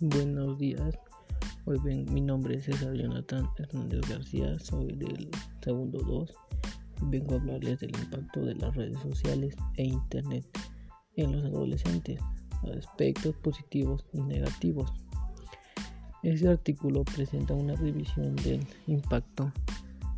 Buenos 0.00 0.58
días. 0.58 0.98
Hoy 1.66 1.78
ven, 1.84 2.12
mi 2.12 2.20
nombre 2.20 2.56
es 2.56 2.64
César 2.64 2.94
Jonathan 2.94 3.48
Hernández 3.56 4.00
García, 4.10 4.58
soy 4.58 4.88
del 4.96 5.28
segundo 5.62 6.00
2 6.00 6.34
y 7.00 7.04
vengo 7.10 7.34
a 7.34 7.38
hablarles 7.38 7.78
del 7.78 7.94
impacto 7.96 8.40
de 8.40 8.56
las 8.56 8.74
redes 8.74 8.98
sociales 8.98 9.54
e 9.76 9.84
internet 9.84 10.44
en 11.14 11.30
los 11.30 11.44
adolescentes, 11.44 12.20
aspectos 12.76 13.36
positivos 13.36 14.04
y 14.12 14.20
negativos. 14.22 14.92
Este 16.24 16.48
artículo 16.48 17.04
presenta 17.04 17.54
una 17.54 17.76
revisión 17.76 18.34
del 18.34 18.66
impacto 18.88 19.52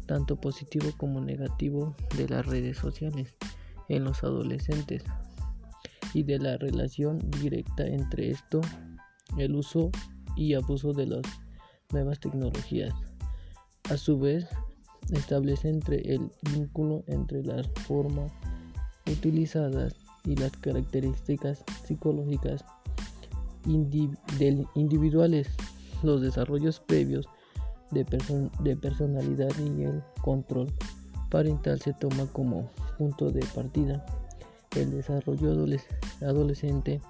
tanto 0.06 0.36
positivo 0.36 0.88
como 0.96 1.20
negativo 1.20 1.94
de 2.16 2.30
las 2.30 2.46
redes 2.46 2.78
sociales 2.78 3.36
en 3.90 4.04
los 4.04 4.24
adolescentes 4.24 5.04
y 6.14 6.22
de 6.22 6.38
la 6.38 6.56
relación 6.56 7.18
directa 7.30 7.86
entre 7.86 8.30
esto 8.30 8.62
el 9.36 9.54
uso 9.54 9.90
y 10.36 10.54
abuso 10.54 10.92
de 10.92 11.06
las 11.06 11.22
nuevas 11.92 12.20
tecnologías. 12.20 12.94
A 13.90 13.96
su 13.96 14.18
vez, 14.18 14.46
establece 15.12 15.68
entre 15.68 16.14
el 16.14 16.30
vínculo 16.52 17.04
entre 17.06 17.42
las 17.44 17.68
formas 17.86 18.32
utilizadas 19.10 19.94
y 20.24 20.34
las 20.34 20.52
características 20.56 21.64
psicológicas 21.84 22.64
individuales, 24.74 25.48
los 26.02 26.20
desarrollos 26.20 26.80
previos 26.80 27.28
de, 27.90 28.04
de 28.60 28.76
personalidad 28.76 29.50
y 29.58 29.84
el 29.84 30.02
control 30.22 30.72
parental 31.30 31.80
se 31.80 31.92
toma 31.92 32.26
como 32.32 32.68
punto 32.98 33.30
de 33.30 33.44
partida. 33.54 34.04
El 34.76 34.90
desarrollo 34.90 35.52
adolescente 36.20 37.00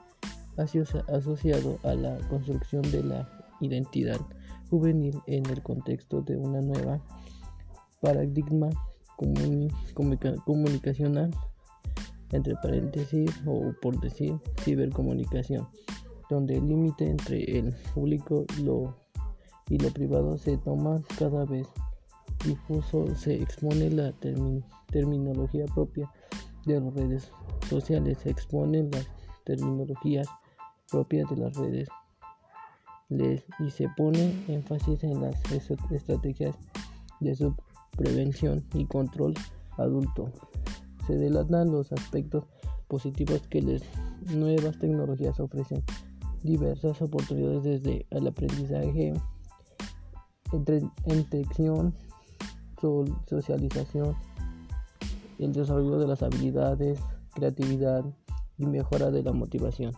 asociado 0.56 1.78
a 1.82 1.94
la 1.94 2.16
construcción 2.28 2.82
de 2.90 3.02
la 3.02 3.28
identidad 3.60 4.20
juvenil 4.70 5.20
en 5.26 5.46
el 5.46 5.62
contexto 5.62 6.22
de 6.22 6.36
una 6.36 6.60
nueva 6.60 7.00
paradigma 8.00 8.70
comunicacional 10.44 11.30
entre 12.32 12.54
paréntesis 12.56 13.30
o 13.46 13.72
por 13.80 14.00
decir 14.00 14.38
cibercomunicación 14.62 15.68
donde 16.28 16.56
el 16.56 16.66
límite 16.66 17.08
entre 17.08 17.58
el 17.58 17.72
público 17.94 18.44
lo, 18.62 18.96
y 19.68 19.78
lo 19.78 19.90
privado 19.90 20.36
se 20.36 20.58
toma 20.58 21.00
cada 21.18 21.44
vez 21.44 21.68
difuso 22.44 23.14
se 23.14 23.34
expone 23.34 23.90
la 23.90 24.12
terminología 24.90 25.64
propia 25.66 26.10
de 26.66 26.80
las 26.80 26.94
redes 26.94 27.30
sociales 27.68 28.18
se 28.18 28.30
exponen 28.30 28.90
las 28.90 29.08
terminologías 29.44 30.28
propias 30.90 31.28
de 31.30 31.36
las 31.36 31.56
redes 31.56 31.88
y 33.08 33.70
se 33.70 33.88
pone 33.96 34.34
énfasis 34.48 35.04
en 35.04 35.20
las 35.20 35.40
estrategias 35.52 36.56
de 37.20 37.34
su 37.34 37.54
prevención 37.96 38.64
y 38.74 38.84
control 38.86 39.34
adulto. 39.78 40.32
Se 41.06 41.16
delatan 41.16 41.70
los 41.70 41.92
aspectos 41.92 42.44
positivos 42.88 43.42
que 43.48 43.62
las 43.62 43.82
nuevas 44.34 44.78
tecnologías 44.78 45.38
ofrecen 45.40 45.84
diversas 46.42 47.00
oportunidades 47.00 47.62
desde 47.62 48.06
el 48.10 48.26
aprendizaje, 48.26 49.14
entretención, 51.06 51.94
socialización, 53.28 54.16
el 55.38 55.52
desarrollo 55.52 55.98
de 55.98 56.06
las 56.06 56.22
habilidades, 56.22 57.00
creatividad 57.34 58.04
y 58.58 58.66
mejora 58.66 59.10
de 59.10 59.22
la 59.22 59.32
motivación. 59.32 59.92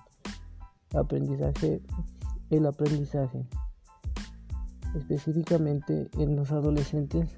Aprendizaje, 0.95 1.83
el 2.51 2.67
aprendizaje, 2.67 3.47
específicamente 4.97 6.09
en 6.19 6.37
los 6.37 6.51
adolescentes, 6.51 7.29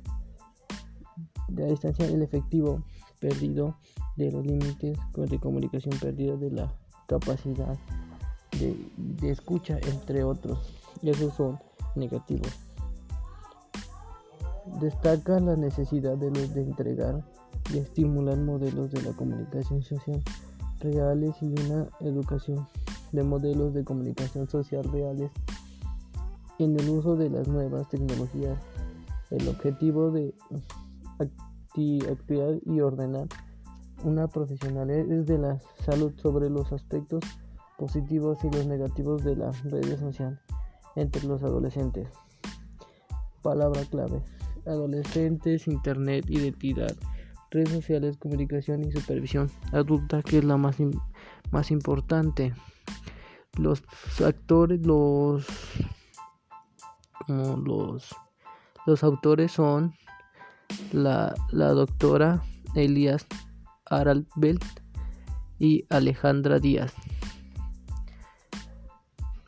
de 1.49 1.65
la 1.65 1.69
distancia 1.71 2.07
el 2.07 2.23
efectivo 2.23 2.85
perdido 3.19 3.77
de 4.17 4.31
los 4.31 4.45
límites 4.47 4.99
de 5.15 5.39
comunicación 5.39 5.99
perdido 5.99 6.37
de 6.37 6.51
la 6.51 6.73
capacidad 7.07 7.77
de, 8.59 9.31
escucha 9.31 9.79
entre 9.87 10.25
otros. 10.25 10.59
Esos 11.03 11.35
son 11.35 11.59
negativos. 11.97 12.53
Destaca 14.81 15.41
la 15.41 15.57
necesidad 15.57 16.17
de, 16.17 16.31
de 16.31 16.63
entregar 16.63 17.25
y 17.73 17.79
estimular 17.79 18.37
modelos 18.39 18.91
de 18.91 19.03
la 19.03 19.13
comunicación 19.13 19.83
social 19.83 20.23
reales 20.81 21.35
y 21.41 21.47
una 21.47 21.89
educación 22.01 22.67
de 23.13 23.23
modelos 23.23 23.75
de 23.75 23.85
comunicación 23.85 24.49
social 24.49 24.85
reales 24.85 25.31
en 26.59 26.79
el 26.79 26.89
uso 26.89 27.17
de 27.17 27.31
las 27.31 27.49
nuevas 27.49 27.89
tecnologías. 27.89 28.59
El 29.31 29.49
objetivo 29.49 30.11
de 30.11 30.35
activar 32.11 32.61
y 32.67 32.81
ordenar 32.81 33.29
una 34.05 34.29
profesional 34.29 34.91
es 34.91 35.27
de 35.27 35.39
la 35.39 35.59
salud 35.85 36.13
sobre 36.17 36.51
los 36.51 36.73
aspectos 36.73 37.23
positivos 37.79 38.39
y 38.45 38.51
los 38.51 38.67
negativos 38.67 39.25
de 39.25 39.37
las 39.37 39.63
redes 39.65 40.01
sociales 40.01 40.39
entre 40.97 41.27
los 41.27 41.43
adolescentes. 41.43 42.09
Palabra 43.43 43.83
clave. 43.91 44.23
Adolescentes, 44.67 45.67
Internet, 45.67 46.27
identidad, 46.29 46.95
redes 47.51 47.71
sociales, 47.71 48.17
comunicación 48.17 48.85
y 48.85 48.93
supervisión 48.93 49.51
adulta, 49.73 50.23
que 50.23 50.39
es 50.39 50.45
la 50.45 50.57
más, 50.57 50.77
más 51.51 51.71
importante 51.71 52.53
los 53.59 53.83
actores, 54.25 54.81
los, 54.87 55.47
los, 57.29 58.15
los 58.87 59.05
autores 59.05 59.53
son 59.53 59.95
la, 60.93 61.35
la 61.51 61.69
doctora 61.69 62.43
Elías 62.75 63.27
Aralbelt 63.87 64.65
y 65.59 65.85
Alejandra 65.91 66.59
Díaz. 66.59 66.95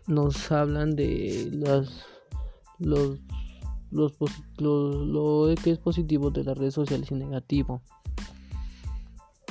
Nos 0.07 0.51
hablan 0.51 0.97
de 0.97 1.49
las, 1.53 2.05
los, 2.79 3.21
los, 3.93 4.15
lo 4.59 5.55
que 5.63 5.71
es 5.71 5.79
positivo 5.79 6.31
de 6.31 6.45
las 6.45 6.59
redes 6.59 6.75
sociales 6.75 7.11
y 7.11 7.15
negativo. 7.15 7.83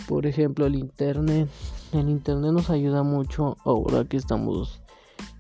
Por 0.08 0.26
ejemplo, 0.26 0.66
el 0.66 0.76
internet 0.76 1.50
el 1.94 2.10
internet 2.10 2.54
nos 2.54 2.70
ayuda 2.70 3.04
mucho 3.04 3.58
ahora 3.66 4.06
que 4.06 4.16
estamos 4.16 4.82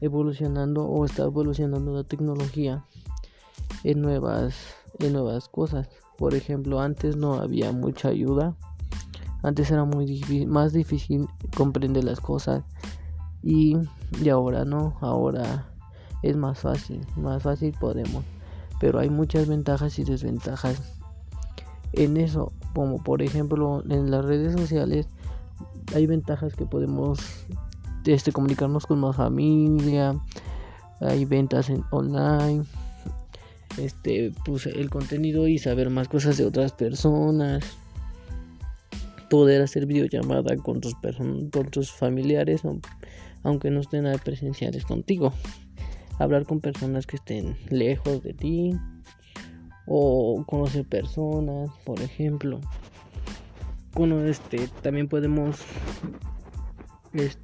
evolucionando 0.01 0.85
o 0.85 1.05
está 1.05 1.23
evolucionando 1.23 1.93
la 1.93 2.03
tecnología 2.03 2.83
en 3.85 4.01
nuevas 4.01 4.75
en 4.99 5.13
nuevas 5.13 5.47
cosas 5.47 5.87
por 6.17 6.35
ejemplo 6.35 6.81
antes 6.81 7.15
no 7.15 7.35
había 7.35 7.71
mucha 7.71 8.09
ayuda 8.09 8.55
antes 9.43 9.71
era 9.71 9.85
muy 9.85 10.45
más 10.45 10.73
difícil 10.73 11.25
comprender 11.55 12.03
las 12.03 12.19
cosas 12.19 12.63
y, 13.41 13.77
y 14.21 14.29
ahora 14.29 14.65
no 14.65 14.97
ahora 14.99 15.71
es 16.23 16.35
más 16.35 16.59
fácil 16.59 16.99
más 17.15 17.43
fácil 17.43 17.73
podemos 17.79 18.25
pero 18.81 18.99
hay 18.99 19.09
muchas 19.09 19.47
ventajas 19.47 19.97
y 19.99 20.03
desventajas 20.03 20.81
en 21.93 22.17
eso 22.17 22.51
como 22.73 23.01
por 23.01 23.21
ejemplo 23.21 23.83
en 23.87 24.11
las 24.11 24.25
redes 24.25 24.53
sociales 24.53 25.07
hay 25.93 26.05
ventajas 26.05 26.55
que 26.55 26.65
podemos 26.65 27.19
este, 28.05 28.31
comunicarnos 28.31 28.85
con 28.85 28.99
más 28.99 29.15
familia, 29.15 30.15
hay 30.99 31.25
ventas 31.25 31.69
en 31.69 31.83
online, 31.91 32.63
este, 33.77 34.33
pues 34.45 34.65
el 34.65 34.89
contenido 34.89 35.47
y 35.47 35.57
saber 35.57 35.89
más 35.89 36.07
cosas 36.07 36.37
de 36.37 36.45
otras 36.45 36.71
personas, 36.71 37.63
poder 39.29 39.61
hacer 39.61 39.85
videollamada 39.85 40.55
con 40.57 40.81
tus, 40.81 40.95
con 40.95 41.69
tus 41.69 41.91
familiares, 41.91 42.61
aunque 43.43 43.71
no 43.71 43.81
estén 43.81 44.05
presenciales 44.23 44.85
contigo, 44.85 45.33
hablar 46.19 46.45
con 46.45 46.59
personas 46.59 47.07
que 47.07 47.17
estén 47.17 47.55
lejos 47.69 48.23
de 48.23 48.33
ti 48.33 48.77
o 49.85 50.43
conocer 50.47 50.85
personas, 50.85 51.69
por 51.85 51.99
ejemplo 52.01 52.59
bueno, 53.93 54.23
este, 54.23 54.69
también 54.81 55.07
podemos, 55.07 55.61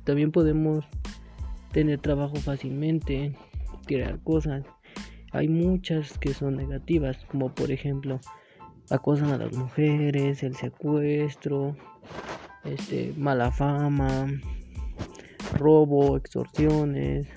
también 0.03 0.31
podemos 0.31 0.85
tener 1.71 1.99
trabajo 1.99 2.35
fácilmente, 2.37 3.35
crear 3.85 4.19
cosas. 4.21 4.63
Hay 5.33 5.49
muchas 5.49 6.17
que 6.17 6.33
son 6.33 6.55
negativas, 6.55 7.17
como 7.29 7.53
por 7.53 7.71
ejemplo, 7.71 8.19
acosan 8.89 9.31
a 9.31 9.37
las 9.37 9.53
mujeres, 9.53 10.41
el 10.41 10.55
secuestro, 10.55 11.75
este, 12.63 13.13
mala 13.17 13.51
fama, 13.51 14.27
robo, 15.57 16.15
extorsiones. 16.15 17.27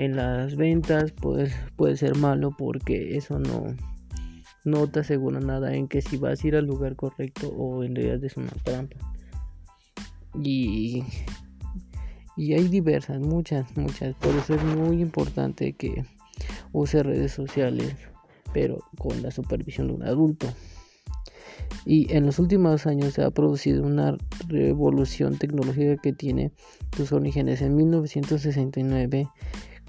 En 0.00 0.16
las 0.16 0.56
ventas 0.56 1.12
pues, 1.12 1.54
puede 1.76 1.94
ser 1.94 2.16
malo 2.16 2.54
porque 2.56 3.18
eso 3.18 3.38
no, 3.38 3.76
no 4.64 4.86
te 4.86 5.00
asegura 5.00 5.40
nada 5.40 5.74
en 5.74 5.88
que 5.88 6.00
si 6.00 6.16
vas 6.16 6.42
a 6.42 6.48
ir 6.48 6.56
al 6.56 6.64
lugar 6.64 6.96
correcto 6.96 7.50
o 7.50 7.84
en 7.84 7.94
realidad 7.94 8.24
es 8.24 8.34
una 8.38 8.48
trampa. 8.64 8.96
Y, 10.42 11.04
Y 12.34 12.54
hay 12.54 12.68
diversas, 12.68 13.20
muchas, 13.20 13.76
muchas. 13.76 14.14
Por 14.14 14.34
eso 14.36 14.54
es 14.54 14.64
muy 14.64 15.02
importante 15.02 15.74
que 15.74 16.06
use 16.72 17.02
redes 17.02 17.32
sociales, 17.32 17.94
pero 18.54 18.78
con 18.96 19.22
la 19.22 19.30
supervisión 19.30 19.88
de 19.88 19.92
un 19.92 20.02
adulto. 20.04 20.46
Y 21.84 22.10
en 22.10 22.24
los 22.24 22.38
últimos 22.38 22.86
años 22.86 23.12
se 23.12 23.22
ha 23.22 23.30
producido 23.30 23.84
una 23.84 24.16
revolución 24.48 25.36
tecnológica 25.36 25.98
que 25.98 26.14
tiene 26.14 26.52
sus 26.96 27.12
orígenes 27.12 27.60
en 27.60 27.76
1969 27.76 29.28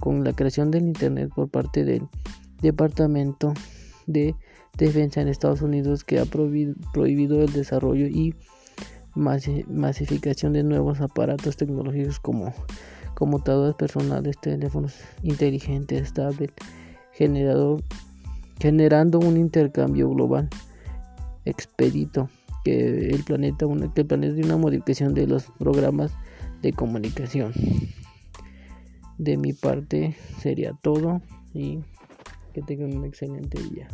con 0.01 0.25
la 0.25 0.33
creación 0.33 0.71
del 0.71 0.83
Internet 0.83 1.31
por 1.33 1.47
parte 1.47 1.85
del 1.85 2.09
Departamento 2.61 3.53
de 4.07 4.35
Defensa 4.77 5.21
en 5.21 5.29
Estados 5.29 5.61
Unidos 5.61 6.03
que 6.03 6.19
ha 6.19 6.25
prohibido 6.25 7.41
el 7.41 7.53
desarrollo 7.53 8.07
y 8.07 8.35
masificación 9.15 10.53
de 10.53 10.63
nuevos 10.63 11.01
aparatos 11.01 11.55
tecnológicos 11.55 12.19
como 12.19 12.53
computadoras 13.13 13.75
personales, 13.75 14.37
teléfonos 14.41 14.95
inteligentes, 15.21 16.13
tablets, 16.13 16.55
generando 17.13 19.19
un 19.19 19.37
intercambio 19.37 20.09
global 20.09 20.49
expedito 21.45 22.29
que 22.63 23.09
el 23.09 23.23
planeta 23.23 23.65
una, 23.65 23.91
una 23.95 24.57
modificación 24.57 25.13
de 25.13 25.27
los 25.27 25.45
programas 25.59 26.11
de 26.61 26.73
comunicación. 26.73 27.53
De 29.21 29.37
mi 29.37 29.53
parte 29.53 30.15
sería 30.39 30.73
todo 30.81 31.21
y 31.53 31.77
que 32.55 32.63
tengan 32.63 32.97
un 32.97 33.05
excelente 33.05 33.61
día. 33.61 33.87